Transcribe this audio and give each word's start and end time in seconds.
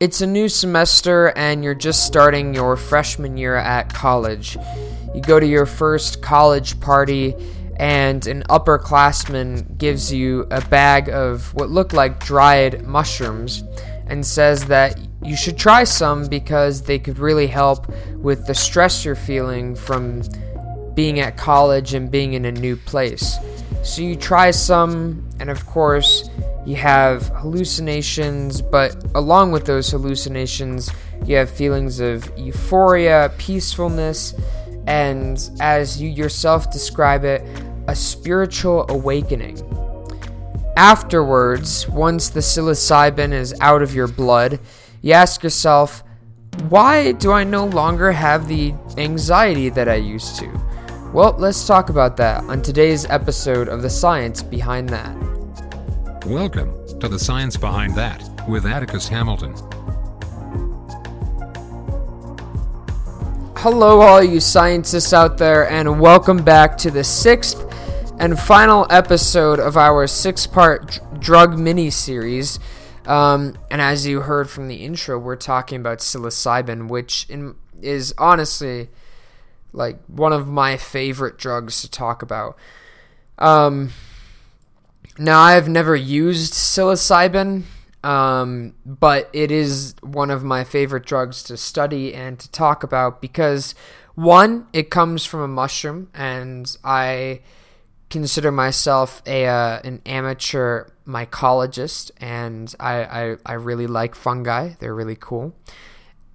It's 0.00 0.20
a 0.20 0.28
new 0.28 0.48
semester 0.48 1.32
and 1.36 1.64
you're 1.64 1.74
just 1.74 2.06
starting 2.06 2.54
your 2.54 2.76
freshman 2.76 3.36
year 3.36 3.56
at 3.56 3.92
college. 3.92 4.56
You 5.12 5.20
go 5.20 5.40
to 5.40 5.46
your 5.46 5.66
first 5.66 6.22
college 6.22 6.78
party, 6.78 7.34
and 7.78 8.24
an 8.28 8.44
upperclassman 8.44 9.76
gives 9.76 10.12
you 10.12 10.46
a 10.52 10.60
bag 10.60 11.08
of 11.08 11.52
what 11.54 11.70
look 11.70 11.92
like 11.92 12.20
dried 12.20 12.86
mushrooms 12.86 13.64
and 14.06 14.24
says 14.24 14.66
that 14.66 14.96
you 15.20 15.36
should 15.36 15.58
try 15.58 15.82
some 15.82 16.28
because 16.28 16.82
they 16.82 17.00
could 17.00 17.18
really 17.18 17.48
help 17.48 17.88
with 18.18 18.46
the 18.46 18.54
stress 18.54 19.04
you're 19.04 19.16
feeling 19.16 19.74
from 19.74 20.22
being 20.94 21.18
at 21.18 21.36
college 21.36 21.94
and 21.94 22.08
being 22.08 22.34
in 22.34 22.44
a 22.44 22.52
new 22.52 22.76
place. 22.76 23.36
So 23.82 24.02
you 24.02 24.14
try 24.14 24.52
some, 24.52 25.28
and 25.40 25.50
of 25.50 25.66
course, 25.66 26.30
you 26.68 26.76
have 26.76 27.28
hallucinations, 27.28 28.60
but 28.60 28.94
along 29.14 29.50
with 29.52 29.64
those 29.64 29.90
hallucinations, 29.90 30.90
you 31.24 31.34
have 31.34 31.48
feelings 31.48 31.98
of 31.98 32.30
euphoria, 32.36 33.32
peacefulness, 33.38 34.34
and 34.86 35.48
as 35.60 35.98
you 35.98 36.10
yourself 36.10 36.70
describe 36.70 37.24
it, 37.24 37.40
a 37.88 37.96
spiritual 37.96 38.84
awakening. 38.90 39.56
Afterwards, 40.76 41.88
once 41.88 42.28
the 42.28 42.40
psilocybin 42.40 43.32
is 43.32 43.54
out 43.62 43.80
of 43.80 43.94
your 43.94 44.06
blood, 44.06 44.60
you 45.00 45.14
ask 45.14 45.42
yourself, 45.42 46.04
why 46.68 47.12
do 47.12 47.32
I 47.32 47.44
no 47.44 47.64
longer 47.64 48.12
have 48.12 48.46
the 48.46 48.74
anxiety 48.98 49.70
that 49.70 49.88
I 49.88 49.94
used 49.94 50.36
to? 50.40 50.60
Well, 51.14 51.34
let's 51.38 51.66
talk 51.66 51.88
about 51.88 52.18
that 52.18 52.44
on 52.44 52.60
today's 52.60 53.06
episode 53.06 53.68
of 53.68 53.80
The 53.80 53.88
Science 53.88 54.42
Behind 54.42 54.86
That. 54.90 55.37
Welcome 56.28 56.74
to 57.00 57.08
The 57.08 57.18
Science 57.18 57.56
Behind 57.56 57.94
That 57.94 58.22
with 58.46 58.66
Atticus 58.66 59.08
Hamilton. 59.08 59.54
Hello, 63.56 64.02
all 64.02 64.22
you 64.22 64.38
scientists 64.38 65.14
out 65.14 65.38
there, 65.38 65.66
and 65.70 65.98
welcome 65.98 66.44
back 66.44 66.76
to 66.78 66.90
the 66.90 67.02
sixth 67.02 67.64
and 68.18 68.38
final 68.38 68.86
episode 68.90 69.58
of 69.58 69.78
our 69.78 70.06
six 70.06 70.46
part 70.46 71.00
drug 71.18 71.58
mini 71.58 71.88
series. 71.88 72.60
Um, 73.06 73.56
and 73.70 73.80
as 73.80 74.06
you 74.06 74.20
heard 74.20 74.50
from 74.50 74.68
the 74.68 74.84
intro, 74.84 75.18
we're 75.18 75.34
talking 75.34 75.80
about 75.80 76.00
psilocybin, 76.00 76.88
which 76.88 77.24
in, 77.30 77.54
is 77.80 78.12
honestly 78.18 78.90
like 79.72 79.98
one 80.08 80.34
of 80.34 80.46
my 80.46 80.76
favorite 80.76 81.38
drugs 81.38 81.80
to 81.80 81.90
talk 81.90 82.20
about. 82.20 82.58
Um, 83.38 83.92
now, 85.18 85.40
I 85.40 85.52
have 85.52 85.68
never 85.68 85.96
used 85.96 86.52
psilocybin, 86.54 87.64
um, 88.04 88.74
but 88.86 89.28
it 89.32 89.50
is 89.50 89.94
one 90.02 90.30
of 90.30 90.44
my 90.44 90.64
favorite 90.64 91.04
drugs 91.04 91.42
to 91.44 91.56
study 91.56 92.14
and 92.14 92.38
to 92.38 92.50
talk 92.50 92.84
about 92.84 93.20
because, 93.20 93.74
one, 94.14 94.66
it 94.72 94.90
comes 94.90 95.24
from 95.24 95.40
a 95.40 95.48
mushroom, 95.48 96.08
and 96.14 96.76
I 96.84 97.40
consider 98.10 98.50
myself 98.50 99.22
a 99.26 99.46
uh, 99.46 99.80
an 99.84 100.00
amateur 100.06 100.88
mycologist, 101.06 102.10
and 102.20 102.72
I, 102.78 103.04
I, 103.04 103.36
I 103.44 103.52
really 103.54 103.86
like 103.86 104.14
fungi. 104.14 104.74
They're 104.78 104.94
really 104.94 105.16
cool. 105.18 105.54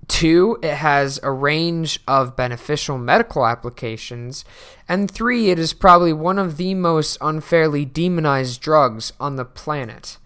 Two, 0.07 0.57
it 0.61 0.75
has 0.75 1.19
a 1.23 1.31
range 1.31 1.99
of 2.07 2.35
beneficial 2.35 2.97
medical 2.97 3.45
applications. 3.45 4.43
And 4.89 5.09
three, 5.09 5.49
it 5.49 5.59
is 5.59 5.73
probably 5.73 6.13
one 6.13 6.39
of 6.39 6.57
the 6.57 6.73
most 6.73 7.17
unfairly 7.21 7.85
demonized 7.85 8.61
drugs 8.61 9.13
on 9.19 9.35
the 9.35 9.45
planet. 9.45 10.17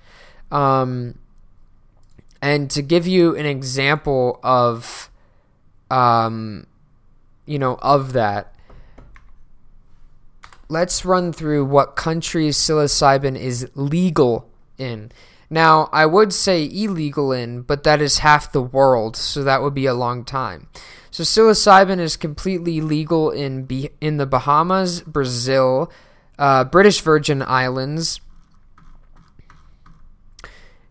Um, 0.51 1.19
and 2.41 2.71
to 2.71 2.81
give 2.81 3.05
you 3.05 3.35
an 3.35 3.45
example 3.45 4.39
of, 4.43 5.09
um, 5.91 6.65
you 7.45 7.59
know, 7.59 7.77
of 7.81 8.13
that, 8.13 8.53
let's 10.69 11.05
run 11.05 11.33
through 11.33 11.65
what 11.65 11.95
countries 11.95 12.57
psilocybin 12.57 13.37
is 13.37 13.69
legal 13.75 14.49
in. 14.77 15.11
Now, 15.49 15.89
I 15.93 16.05
would 16.05 16.33
say 16.33 16.65
illegal 16.65 17.31
in, 17.31 17.61
but 17.61 17.83
that 17.83 18.01
is 18.01 18.19
half 18.19 18.51
the 18.51 18.61
world, 18.61 19.15
so 19.15 19.43
that 19.43 19.61
would 19.61 19.73
be 19.73 19.85
a 19.85 19.93
long 19.93 20.25
time. 20.25 20.67
So 21.09 21.23
psilocybin 21.23 21.99
is 21.99 22.17
completely 22.17 22.81
legal 22.81 23.31
in 23.31 23.63
B- 23.63 23.91
in 24.01 24.17
the 24.17 24.25
Bahamas, 24.25 25.01
Brazil, 25.01 25.91
uh, 26.37 26.65
British 26.65 27.01
Virgin 27.01 27.41
Islands, 27.41 28.19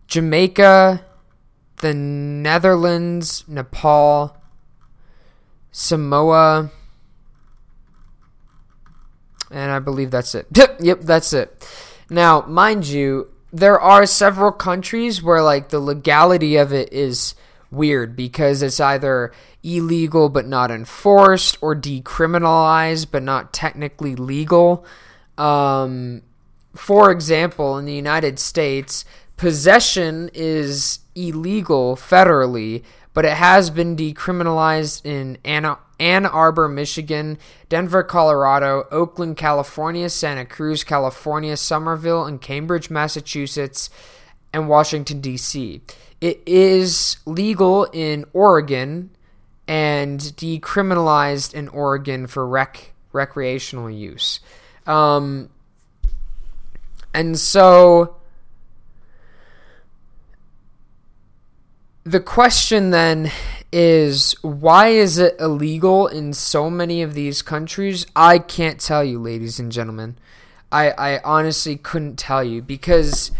Jamaica, 0.07 1.05
the 1.77 1.93
Netherlands, 1.93 3.43
Nepal, 3.47 4.35
Samoa, 5.71 6.71
and 9.51 9.71
I 9.71 9.79
believe 9.79 10.11
that's 10.11 10.33
it. 10.33 10.47
yep, 10.79 11.01
that's 11.01 11.31
it. 11.33 11.65
Now, 12.09 12.41
mind 12.41 12.87
you, 12.87 13.29
there 13.57 13.79
are 13.79 14.05
several 14.05 14.51
countries 14.51 15.23
where 15.23 15.41
like 15.41 15.69
the 15.69 15.79
legality 15.79 16.57
of 16.57 16.71
it 16.71 16.93
is 16.93 17.33
weird 17.71 18.15
because 18.15 18.61
it's 18.61 18.79
either 18.79 19.31
illegal 19.63 20.29
but 20.29 20.47
not 20.47 20.69
enforced 20.71 21.57
or 21.59 21.75
decriminalized 21.75 23.07
but 23.11 23.23
not 23.23 23.51
technically 23.51 24.15
legal. 24.15 24.85
Um, 25.37 26.21
for 26.75 27.11
example, 27.11 27.77
in 27.77 27.85
the 27.85 27.93
United 27.93 28.37
States, 28.37 29.03
possession 29.37 30.29
is 30.33 30.99
illegal 31.15 31.95
federally, 31.95 32.83
but 33.13 33.25
it 33.25 33.33
has 33.33 33.71
been 33.71 33.95
decriminalized 33.95 35.03
in 35.03 35.37
Ann 35.99 36.25
Arbor, 36.25 36.67
Michigan, 36.67 37.37
Denver, 37.69 38.03
Colorado, 38.03 38.87
Oakland, 38.91 39.37
California, 39.37 40.09
Santa 40.09 40.45
Cruz, 40.45 40.83
California, 40.83 41.57
Somerville, 41.57 42.25
and 42.25 42.41
Cambridge, 42.41 42.89
Massachusetts, 42.89 43.89
and 44.53 44.69
Washington, 44.69 45.21
D.C. 45.21 45.81
It 46.21 46.41
is 46.45 47.17
legal 47.25 47.85
in 47.93 48.25
Oregon 48.33 49.09
and 49.67 50.19
decriminalized 50.19 51.53
in 51.53 51.67
Oregon 51.69 52.27
for 52.27 52.47
rec- 52.47 52.93
recreational 53.11 53.89
use. 53.89 54.39
Um, 54.85 55.49
and 57.13 57.37
so 57.37 58.15
the 62.03 62.19
question 62.19 62.91
then 62.91 63.31
is 63.71 64.33
why 64.41 64.87
is 64.89 65.17
it 65.17 65.35
illegal 65.39 66.07
in 66.07 66.33
so 66.33 66.69
many 66.69 67.01
of 67.01 67.13
these 67.13 67.41
countries? 67.41 68.05
I 68.15 68.39
can't 68.39 68.79
tell 68.79 69.03
you, 69.03 69.19
ladies 69.19 69.59
and 69.59 69.71
gentlemen. 69.71 70.17
I, 70.71 70.91
I 70.91 71.21
honestly 71.23 71.77
couldn't 71.77 72.17
tell 72.17 72.43
you 72.43 72.61
because 72.61 73.31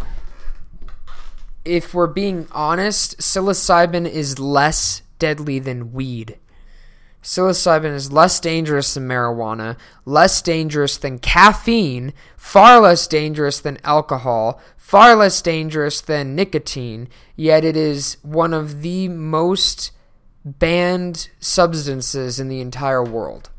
if 1.65 1.93
we're 1.93 2.07
being 2.07 2.47
honest, 2.51 3.17
psilocybin 3.19 4.09
is 4.09 4.39
less 4.39 5.01
deadly 5.19 5.59
than 5.59 5.91
weed. 5.91 6.38
Psilocybin 7.21 7.94
is 7.94 8.11
less 8.11 8.39
dangerous 8.39 8.94
than 8.94 9.07
marijuana, 9.07 9.75
less 10.05 10.41
dangerous 10.41 10.95
than 10.95 11.19
caffeine, 11.19 12.13
far 12.38 12.79
less 12.79 13.05
dangerous 13.05 13.59
than 13.59 13.79
alcohol, 13.83 14.61
far 14.77 15.13
less 15.15 15.41
dangerous 15.41 15.99
than 15.99 16.35
nicotine, 16.35 17.09
yet 17.35 17.65
it 17.65 17.75
is 17.75 18.15
one 18.21 18.53
of 18.53 18.81
the 18.81 19.09
most 19.09 19.91
banned 20.47 21.29
substances 21.39 22.39
in 22.39 22.47
the 22.47 22.61
entire 22.61 23.03
world. 23.03 23.49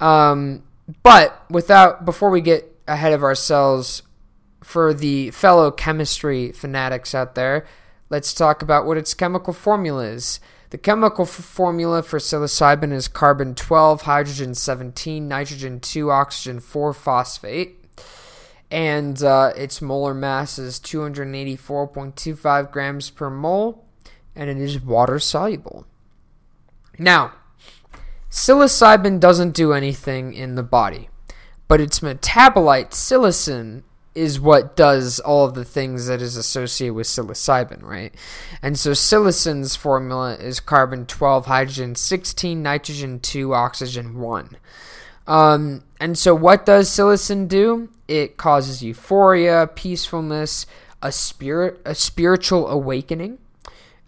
Um, 0.00 0.64
but 1.02 1.44
without 1.50 2.04
before 2.04 2.30
we 2.30 2.40
get 2.40 2.68
ahead 2.88 3.12
of 3.12 3.22
ourselves, 3.22 4.02
for 4.62 4.94
the 4.94 5.30
fellow 5.30 5.70
chemistry 5.70 6.52
fanatics 6.52 7.14
out 7.14 7.34
there, 7.34 7.66
let's 8.10 8.32
talk 8.34 8.62
about 8.62 8.86
what 8.86 8.96
its 8.96 9.14
chemical 9.14 9.52
formula 9.52 10.04
is. 10.04 10.40
The 10.70 10.78
chemical 10.78 11.24
f- 11.24 11.30
formula 11.30 12.02
for 12.02 12.18
psilocybin 12.18 12.92
is 12.92 13.06
carbon 13.08 13.54
12, 13.54 14.02
hydrogen 14.02 14.54
17, 14.54 15.28
nitrogen 15.28 15.80
2, 15.80 16.10
oxygen 16.10 16.60
4 16.60 16.94
phosphate. 16.94 17.78
And 18.70 19.22
uh, 19.22 19.52
its 19.54 19.82
molar 19.82 20.14
mass 20.14 20.58
is 20.58 20.80
284.25 20.80 22.70
grams 22.70 23.10
per 23.10 23.28
mole, 23.28 23.84
and 24.34 24.48
it 24.48 24.56
is 24.56 24.80
water 24.80 25.18
soluble. 25.18 25.86
Now, 27.02 27.32
psilocybin 28.30 29.18
doesn't 29.18 29.56
do 29.56 29.72
anything 29.72 30.34
in 30.34 30.54
the 30.54 30.62
body, 30.62 31.08
but 31.66 31.80
its 31.80 31.98
metabolite, 31.98 32.90
psilocin, 32.90 33.82
is 34.14 34.38
what 34.38 34.76
does 34.76 35.18
all 35.18 35.44
of 35.44 35.54
the 35.54 35.64
things 35.64 36.06
that 36.06 36.22
is 36.22 36.36
associated 36.36 36.94
with 36.94 37.08
psilocybin, 37.08 37.82
right? 37.82 38.14
And 38.62 38.78
so 38.78 38.92
psilocin's 38.92 39.74
formula 39.74 40.36
is 40.36 40.60
carbon 40.60 41.06
12, 41.06 41.46
hydrogen 41.46 41.96
16, 41.96 42.62
nitrogen 42.62 43.18
2, 43.18 43.52
oxygen 43.52 44.20
1. 44.20 44.56
Um, 45.26 45.82
and 45.98 46.16
so 46.16 46.36
what 46.36 46.64
does 46.64 46.88
psilocin 46.88 47.48
do? 47.48 47.88
It 48.06 48.36
causes 48.36 48.80
euphoria, 48.80 49.68
peacefulness, 49.74 50.66
a 51.02 51.10
spirit, 51.10 51.80
a 51.84 51.96
spiritual 51.96 52.68
awakening. 52.68 53.38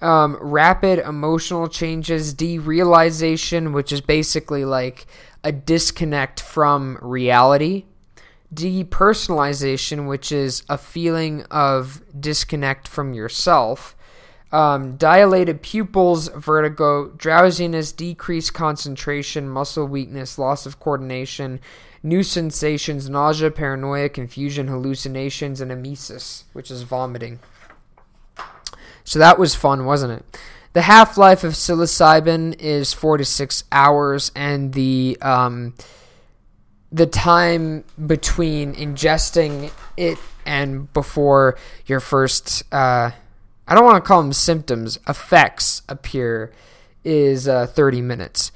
Um, 0.05 0.37
rapid 0.41 0.99
emotional 0.99 1.67
changes, 1.67 2.35
derealization, 2.35 3.73
which 3.73 3.91
is 3.91 4.03
basically 4.03 4.65
like 4.65 5.07
a 5.43 5.51
disconnect 5.51 6.41
from 6.41 6.99
reality, 7.01 7.87
depersonalization, 8.53 10.07
which 10.07 10.31
is 10.31 10.63
a 10.69 10.77
feeling 10.77 11.43
of 11.45 12.03
disconnect 12.19 12.87
from 12.87 13.15
yourself, 13.15 13.97
um, 14.53 14.97
dilated 14.97 15.63
pupils, 15.63 16.29
vertigo, 16.29 17.09
drowsiness, 17.17 17.91
decreased 17.91 18.53
concentration, 18.53 19.49
muscle 19.49 19.87
weakness, 19.87 20.39
loss 20.39 20.67
of 20.67 20.79
coordination, 20.79 21.61
new 22.03 22.23
sensations, 22.23 23.09
nausea, 23.09 23.51
paranoia, 23.51 24.11
confusion, 24.11 24.69
hallucinations, 24.69 25.63
and 25.63 25.73
emesis, 25.73 26.45
which 26.53 26.71
is 26.71 26.83
vomiting. 26.83 27.41
So 29.05 29.19
that 29.19 29.39
was 29.39 29.55
fun, 29.55 29.85
wasn't 29.85 30.13
it? 30.13 30.41
The 30.73 30.83
half 30.83 31.17
life 31.17 31.45
of 31.45 31.53
psilocybin 31.53 32.57
is 32.59 32.93
four 32.93 33.17
to 33.17 33.25
six 33.25 33.65
hours, 33.71 34.33
and 34.35 34.73
the 34.73 35.17
um, 35.23 35.75
the 36.91 37.07
time 37.07 37.85
between 38.07 38.75
ingesting 38.75 39.71
it 39.97 40.19
and 40.47 40.93
before 40.93 41.57
your 41.87 42.01
first 42.01 42.65
uh, 42.73 43.11
I 43.67 43.75
don't 43.75 43.85
want 43.85 44.03
to 44.03 44.07
call 44.07 44.23
them 44.23 44.33
symptoms 44.33 44.99
effects 45.09 45.83
appear 45.89 46.53
is 47.03 47.49
uh, 47.49 47.67
30 47.67 48.03
minutes. 48.03 48.53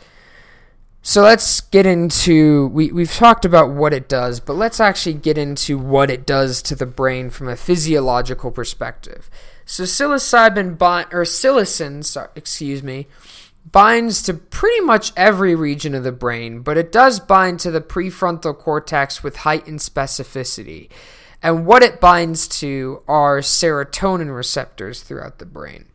So 1.09 1.23
let's 1.23 1.63
get 1.63 1.87
into 1.87 2.67
we 2.67 2.93
we've 2.93 3.11
talked 3.11 3.47
about 3.47 3.71
what 3.71 3.95
it 3.95 4.11
does, 4.11 4.41
but 4.41 4.57
let's 4.57 4.79
actually 4.79 5.15
get 5.15 5.39
into 5.39 5.79
what 5.79 6.11
it 6.11 6.27
does 6.27 6.61
to 6.61 6.75
the 6.75 6.85
brain 6.85 7.31
from 7.31 7.49
a 7.49 7.57
physiological 7.57 8.51
perspective. 8.51 9.31
So 9.65 9.85
psilocybin 9.85 10.77
bind 10.77 11.07
or 11.11 11.23
psilocin, 11.23 12.05
sorry, 12.05 12.29
excuse 12.37 12.83
me, 12.83 13.07
binds 13.73 14.21
to 14.25 14.35
pretty 14.35 14.83
much 14.83 15.15
every 15.17 15.55
region 15.55 15.95
of 15.95 16.05
the 16.05 16.13
brain, 16.13 16.61
but 16.61 16.77
it 16.77 16.93
does 16.93 17.21
bind 17.21 17.61
to 17.61 17.71
the 17.71 17.81
prefrontal 17.81 18.55
cortex 18.55 19.23
with 19.23 19.37
heightened 19.37 19.79
specificity. 19.79 20.91
And 21.43 21.65
what 21.65 21.83
it 21.83 22.03
binds 22.03 22.47
to 22.61 23.03
are 23.09 23.39
serotonin 23.39 24.37
receptors 24.37 25.03
throughout 25.03 25.39
the 25.39 25.47
brain. 25.47 25.87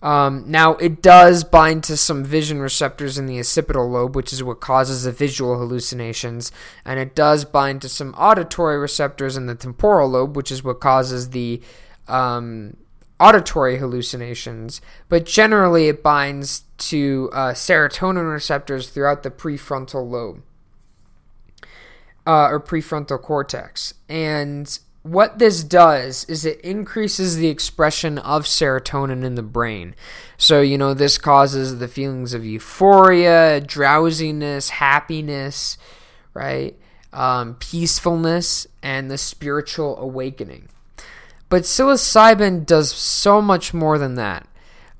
Um, 0.00 0.44
now, 0.46 0.76
it 0.76 1.02
does 1.02 1.42
bind 1.42 1.82
to 1.84 1.96
some 1.96 2.24
vision 2.24 2.60
receptors 2.60 3.18
in 3.18 3.26
the 3.26 3.40
occipital 3.40 3.90
lobe, 3.90 4.14
which 4.14 4.32
is 4.32 4.44
what 4.44 4.60
causes 4.60 5.02
the 5.02 5.12
visual 5.12 5.58
hallucinations, 5.58 6.52
and 6.84 7.00
it 7.00 7.14
does 7.16 7.44
bind 7.44 7.82
to 7.82 7.88
some 7.88 8.14
auditory 8.14 8.78
receptors 8.78 9.36
in 9.36 9.46
the 9.46 9.56
temporal 9.56 10.08
lobe, 10.08 10.36
which 10.36 10.52
is 10.52 10.62
what 10.62 10.80
causes 10.80 11.30
the 11.30 11.60
um, 12.06 12.76
auditory 13.18 13.78
hallucinations. 13.78 14.80
But 15.08 15.26
generally, 15.26 15.88
it 15.88 16.02
binds 16.02 16.62
to 16.78 17.30
uh, 17.32 17.52
serotonin 17.52 18.32
receptors 18.32 18.90
throughout 18.90 19.24
the 19.24 19.30
prefrontal 19.30 20.08
lobe 20.08 20.42
uh, 22.28 22.48
or 22.50 22.60
prefrontal 22.60 23.20
cortex. 23.20 23.94
And 24.08 24.78
what 25.10 25.38
this 25.38 25.64
does 25.64 26.24
is 26.24 26.44
it 26.44 26.60
increases 26.60 27.36
the 27.36 27.48
expression 27.48 28.18
of 28.18 28.44
serotonin 28.44 29.24
in 29.24 29.34
the 29.34 29.42
brain. 29.42 29.94
So, 30.36 30.60
you 30.60 30.78
know, 30.78 30.94
this 30.94 31.18
causes 31.18 31.78
the 31.78 31.88
feelings 31.88 32.34
of 32.34 32.44
euphoria, 32.44 33.60
drowsiness, 33.60 34.68
happiness, 34.68 35.78
right? 36.34 36.76
Um, 37.12 37.54
peacefulness, 37.54 38.66
and 38.82 39.10
the 39.10 39.18
spiritual 39.18 39.98
awakening. 39.98 40.68
But 41.48 41.62
psilocybin 41.62 42.66
does 42.66 42.92
so 42.92 43.40
much 43.40 43.72
more 43.72 43.98
than 43.98 44.16
that. 44.16 44.46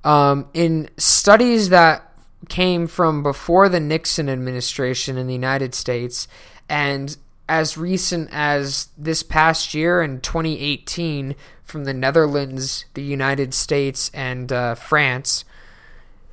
Um, 0.05 0.49
in 0.55 0.89
studies 0.97 1.69
that 1.69 2.11
came 2.49 2.87
from 2.87 3.23
before 3.23 3.69
the 3.69 3.81
Nixon 3.81 4.29
administration 4.29 5.19
in 5.19 5.27
the 5.27 5.35
United 5.35 5.75
States 5.75 6.29
and 6.69 7.17
as 7.49 7.79
recent 7.79 8.29
as 8.33 8.89
this 8.97 9.23
past 9.23 9.75
year 9.75 10.03
in 10.03 10.21
2018 10.21 11.35
from 11.63 11.85
the 11.85 11.95
Netherlands, 11.95 12.85
the 12.95 13.03
United 13.03 13.55
States, 13.55 14.11
and 14.15 14.53
uh, 14.53 14.75
France, 14.75 15.45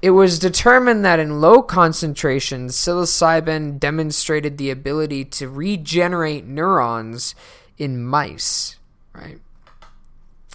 it 0.02 0.12
was 0.12 0.40
determined 0.40 1.04
that 1.06 1.20
in 1.20 1.42
low 1.42 1.62
concentrations, 1.62 2.76
psilocybin 2.76 3.80
demonstrated 3.80 4.58
the 4.58 4.70
ability 4.70 5.26
to 5.26 5.50
regenerate 5.50 6.46
neurons 6.46 7.34
in 7.78 8.04
mice, 8.04 8.78
right? 9.14 9.40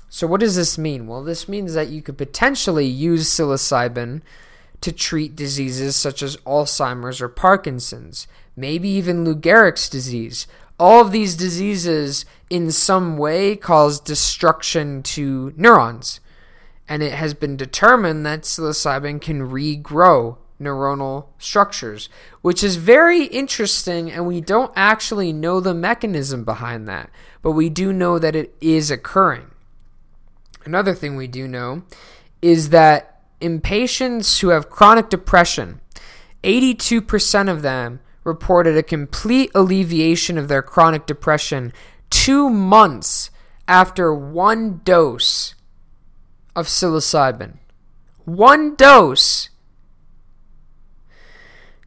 So, 0.09 0.27
what 0.27 0.41
does 0.41 0.56
this 0.56 0.77
mean? 0.77 1.06
Well, 1.06 1.23
this 1.23 1.49
means 1.49 1.75
that 1.75 1.89
you 1.89 2.03
could 2.03 2.19
potentially 2.19 2.87
use 2.87 3.29
psilocybin 3.29 4.23
to 4.81 4.93
treat 4.93 5.37
diseases 5.37 5.97
such 5.97 6.23
as 6.23 6.37
Alzheimer's 6.38 7.21
or 7.21 7.29
Parkinson's 7.29 8.27
maybe 8.56 8.88
even 8.88 9.25
Lou 9.25 9.35
Gehrig's 9.35 9.88
disease. 9.88 10.47
All 10.79 11.00
of 11.00 11.12
these 11.12 11.37
diseases, 11.37 12.25
in 12.49 12.71
some 12.71 13.19
way, 13.19 13.56
cause 13.56 14.00
destruction 14.00 15.03
to 15.03 15.53
neurons. 15.56 16.21
And 16.88 17.03
it 17.03 17.12
has 17.12 17.35
been 17.35 17.56
determined 17.56 18.25
that 18.27 18.43
psilocybin 18.43 19.21
can 19.21 19.49
regrow 19.49 20.38
neuronal 20.61 21.27
structures, 21.38 22.09
which 22.43 22.62
is 22.62 22.77
very 22.77 23.25
interesting, 23.25 24.11
and 24.11 24.27
we 24.27 24.41
don't 24.41 24.73
actually 24.77 25.32
know 25.32 25.61
the 25.61 25.75
mechanism 25.75 26.44
behind 26.44 26.87
that, 26.88 27.11
but 27.41 27.53
we 27.53 27.71
do 27.71 27.93
know 27.93 28.19
that 28.19 28.37
it 28.37 28.55
is 28.61 28.91
occurring. 28.91 29.50
Another 30.65 30.94
thing 30.94 31.17
we 31.17 31.27
do 31.27 31.49
know 31.49 31.82
is 32.43 32.71
that 32.71 33.19
in 33.41 33.61
patients 33.61 34.41
who 34.41 34.49
have 34.49 34.71
chronic 34.71 35.09
depression, 35.09 35.81
82% 36.45 37.51
of 37.51 37.63
them 37.63 38.01
reported 38.25 38.77
a 38.77 38.83
complete 38.83 39.51
alleviation 39.55 40.39
of 40.39 40.49
their 40.49 40.63
chronic 40.63 41.07
depression 41.07 41.73
two 42.11 42.51
months 42.51 43.31
after 43.67 44.13
one 44.15 44.81
dose 44.85 45.55
of 46.55 46.67
psilocybin. 46.67 47.57
One 48.25 48.75
dose. 48.75 49.49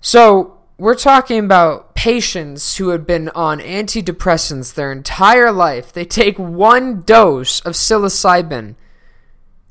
So, 0.02 0.60
we're 0.78 0.96
talking 0.96 1.40
about 1.40 1.94
patients 1.96 2.78
who 2.78 2.90
had 2.90 3.06
been 3.06 3.30
on 3.30 3.60
antidepressants 3.60 4.74
their 4.74 4.92
entire 4.92 5.52
life. 5.52 5.94
They 5.94 6.04
take 6.04 6.38
one 6.38 7.02
dose 7.02 7.60
of 7.62 7.74
psilocybin 7.74 8.76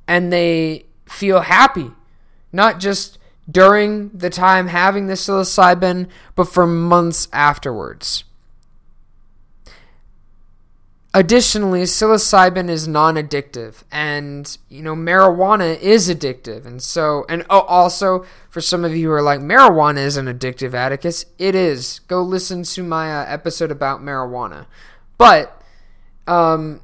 and 0.07 0.33
they 0.33 0.87
feel 1.13 1.41
happy. 1.43 1.91
Not 2.53 2.81
just 2.81 3.19
during 3.51 4.11
the 4.11 4.31
time 4.31 4.69
having 4.69 5.07
the 5.07 5.15
psilocybin, 5.15 6.09
but 6.35 6.45
for 6.45 6.67
months 6.67 7.29
afterwards. 7.33 8.25
Additionally, 11.15 11.83
psilocybin 11.83 12.71
is 12.71 12.89
non-addictive, 12.89 13.83
and 13.93 14.57
you 14.71 14.83
know 14.83 14.95
marijuana 14.95 15.79
is 15.79 16.09
addictive, 16.09 16.65
and 16.65 16.83
so 16.83 17.27
and 17.29 17.45
oh, 17.51 17.61
also 17.61 18.25
for 18.49 18.63
some 18.63 18.83
of 18.83 18.97
you 18.97 19.09
who 19.09 19.13
are 19.13 19.21
like 19.21 19.41
marijuana 19.41 19.99
is 19.99 20.17
an 20.17 20.25
addictive, 20.25 20.73
Atticus, 20.73 21.27
it 21.39 21.55
is. 21.55 21.99
Go 22.09 22.23
listen 22.23 22.63
to 22.63 22.83
my 22.83 23.15
uh, 23.15 23.27
episode 23.29 23.71
about 23.71 24.01
marijuana. 24.01 24.65
But 25.19 25.63
um, 26.27 26.81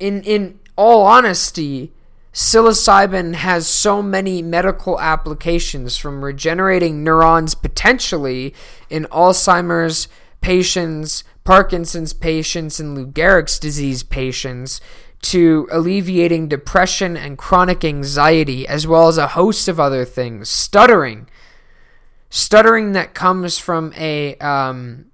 in 0.00 0.24
in 0.24 0.58
all 0.74 1.06
honesty, 1.06 1.92
psilocybin 2.32 3.34
has 3.34 3.66
so 3.66 4.02
many 4.02 4.42
medical 4.42 5.00
applications 5.00 5.96
from 5.96 6.24
regenerating 6.24 7.02
neurons 7.02 7.54
potentially 7.54 8.54
in 8.88 9.04
Alzheimer's 9.06 10.08
patients, 10.40 11.24
Parkinson's 11.44 12.12
patients, 12.12 12.78
and 12.78 12.94
Lou 12.94 13.06
Gehrig's 13.06 13.58
disease 13.58 14.02
patients 14.02 14.80
to 15.22 15.68
alleviating 15.70 16.48
depression 16.48 17.16
and 17.16 17.36
chronic 17.36 17.84
anxiety, 17.84 18.66
as 18.66 18.86
well 18.86 19.08
as 19.08 19.18
a 19.18 19.28
host 19.28 19.68
of 19.68 19.78
other 19.78 20.04
things. 20.04 20.48
Stuttering. 20.48 21.28
Stuttering 22.30 22.92
that 22.92 23.12
comes 23.12 23.58
from 23.58 23.92
a 23.96 24.36
um, 24.36 25.06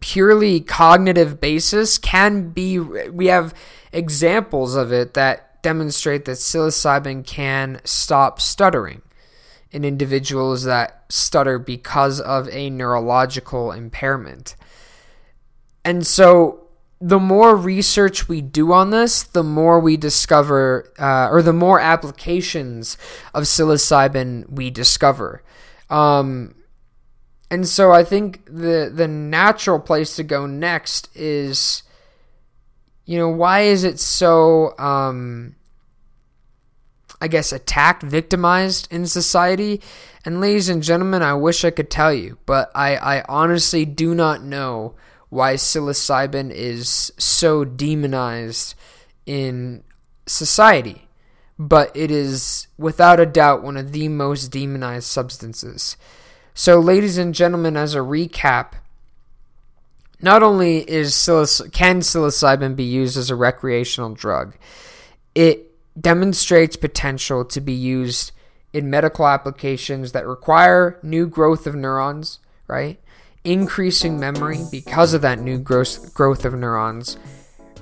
purely 0.00 0.60
cognitive 0.60 1.40
basis 1.40 1.98
can 1.98 2.50
be, 2.50 2.78
we 2.78 3.26
have 3.26 3.54
examples 3.92 4.74
of 4.74 4.92
it 4.92 5.14
that 5.14 5.49
demonstrate 5.62 6.24
that 6.24 6.38
psilocybin 6.38 7.26
can 7.26 7.80
stop 7.84 8.40
stuttering 8.40 9.02
in 9.70 9.84
individuals 9.84 10.64
that 10.64 11.04
stutter 11.08 11.58
because 11.58 12.20
of 12.20 12.48
a 12.48 12.70
neurological 12.70 13.72
impairment. 13.72 14.56
And 15.84 16.06
so, 16.06 16.66
the 17.00 17.18
more 17.18 17.56
research 17.56 18.28
we 18.28 18.42
do 18.42 18.72
on 18.72 18.90
this, 18.90 19.22
the 19.22 19.42
more 19.42 19.80
we 19.80 19.96
discover, 19.96 20.92
uh, 20.98 21.28
or 21.30 21.40
the 21.40 21.52
more 21.52 21.80
applications 21.80 22.98
of 23.32 23.44
psilocybin 23.44 24.50
we 24.50 24.70
discover. 24.70 25.42
Um, 25.88 26.54
and 27.50 27.66
so, 27.66 27.92
I 27.92 28.04
think 28.04 28.44
the 28.44 28.90
the 28.92 29.08
natural 29.08 29.80
place 29.80 30.16
to 30.16 30.24
go 30.24 30.46
next 30.46 31.08
is 31.16 31.82
you 33.10 33.18
know, 33.18 33.28
why 33.28 33.62
is 33.62 33.82
it 33.82 33.98
so 33.98 34.78
um 34.78 35.56
I 37.20 37.28
guess, 37.28 37.52
attacked, 37.52 38.02
victimized 38.02 38.88
in 38.90 39.06
society. 39.06 39.82
And 40.24 40.40
ladies 40.40 40.70
and 40.70 40.82
gentlemen, 40.82 41.22
I 41.22 41.34
wish 41.34 41.64
I 41.64 41.70
could 41.70 41.90
tell 41.90 42.14
you, 42.14 42.38
but 42.46 42.70
I, 42.74 42.96
I 42.96 43.24
honestly 43.28 43.84
do 43.84 44.14
not 44.14 44.42
know 44.42 44.94
why 45.28 45.54
psilocybin 45.54 46.50
is 46.50 47.12
so 47.18 47.64
demonized 47.64 48.74
in 49.26 49.84
society. 50.24 51.08
But 51.58 51.94
it 51.94 52.10
is 52.10 52.68
without 52.78 53.20
a 53.20 53.26
doubt 53.26 53.62
one 53.62 53.76
of 53.76 53.92
the 53.92 54.08
most 54.08 54.48
demonized 54.48 55.04
substances. 55.04 55.98
So, 56.54 56.80
ladies 56.80 57.18
and 57.18 57.34
gentlemen, 57.34 57.76
as 57.76 57.94
a 57.94 57.98
recap, 57.98 58.72
not 60.22 60.42
only 60.42 60.78
is 60.78 61.14
can 61.72 62.00
psilocybin 62.00 62.76
be 62.76 62.84
used 62.84 63.16
as 63.16 63.30
a 63.30 63.34
recreational 63.34 64.14
drug, 64.14 64.56
it 65.34 65.70
demonstrates 66.00 66.76
potential 66.76 67.44
to 67.44 67.60
be 67.60 67.72
used 67.72 68.32
in 68.72 68.90
medical 68.90 69.26
applications 69.26 70.12
that 70.12 70.26
require 70.26 70.98
new 71.02 71.26
growth 71.26 71.66
of 71.66 71.74
neurons, 71.74 72.38
right? 72.66 73.00
Increasing 73.42 74.20
memory 74.20 74.60
because 74.70 75.14
of 75.14 75.22
that 75.22 75.40
new 75.40 75.58
growth, 75.58 76.14
growth 76.14 76.44
of 76.44 76.54
neurons, 76.54 77.16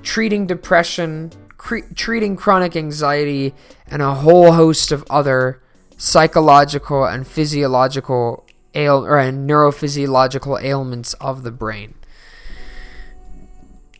treating 0.01 0.47
depression, 0.47 1.31
cre- 1.57 1.93
treating 1.95 2.35
chronic 2.35 2.75
anxiety, 2.75 3.53
and 3.87 4.01
a 4.01 4.15
whole 4.15 4.53
host 4.53 4.91
of 4.91 5.03
other 5.09 5.61
psychological 5.97 7.05
and 7.05 7.27
physiological 7.27 8.45
ail- 8.73 9.05
or 9.05 9.19
neurophysiological 9.31 10.61
ailments 10.63 11.13
of 11.15 11.43
the 11.43 11.51
brain. 11.51 11.93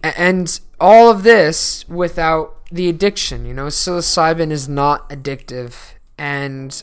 And 0.03 0.59
all 0.79 1.11
of 1.11 1.23
this 1.23 1.87
without 1.89 2.59
the 2.71 2.89
addiction. 2.89 3.45
You 3.45 3.53
know, 3.53 3.67
psilocybin 3.67 4.51
is 4.51 4.69
not 4.69 5.09
addictive. 5.09 5.93
And 6.17 6.81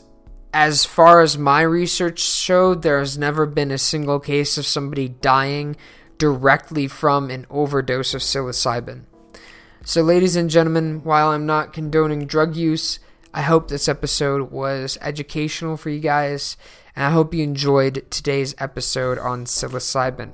as 0.53 0.85
far 0.85 1.21
as 1.21 1.37
my 1.37 1.61
research 1.61 2.19
showed, 2.19 2.81
there 2.81 2.99
has 2.99 3.17
never 3.17 3.45
been 3.45 3.71
a 3.71 3.77
single 3.77 4.19
case 4.19 4.57
of 4.57 4.65
somebody 4.65 5.07
dying 5.09 5.75
directly 6.17 6.87
from 6.87 7.29
an 7.29 7.45
overdose 7.49 8.13
of 8.13 8.21
psilocybin. 8.21 9.03
So, 9.83 10.01
ladies 10.01 10.35
and 10.35 10.49
gentlemen, 10.49 11.01
while 11.03 11.29
I'm 11.29 11.45
not 11.45 11.73
condoning 11.73 12.25
drug 12.25 12.55
use, 12.55 12.99
I 13.33 13.43
hope 13.43 13.67
this 13.67 13.87
episode 13.87 14.51
was 14.51 14.97
educational 14.99 15.77
for 15.77 15.89
you 15.89 15.99
guys, 15.99 16.57
and 16.95 17.05
I 17.05 17.11
hope 17.11 17.33
you 17.33 17.43
enjoyed 17.43 18.05
today's 18.09 18.55
episode 18.57 19.19
on 19.19 19.45
psilocybin. 19.45 20.31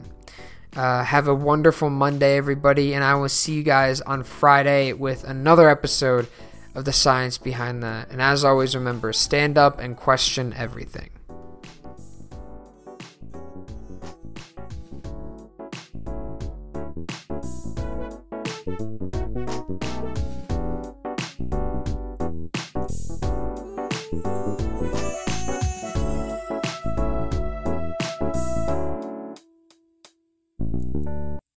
Uh, 0.76 1.04
have 1.04 1.28
a 1.28 1.36
wonderful 1.36 1.90
Monday, 1.90 2.36
everybody, 2.36 2.94
and 2.96 3.04
I 3.04 3.14
will 3.16 3.30
see 3.30 3.54
you 3.54 3.64
guys 3.64 4.02
on 4.02 4.24
Friday 4.24 4.92
with 4.94 5.24
another 5.24 5.70
episode 5.70 6.28
of 6.74 6.86
The 6.86 6.94
Science 6.94 7.38
Behind 7.38 7.84
That. 7.84 8.10
And 8.10 8.20
as 8.20 8.44
always, 8.44 8.76
remember 8.76 9.14
stand 9.14 9.58
up 9.58 9.80
and 9.80 9.96
question 9.96 10.52
everything. 10.54 11.10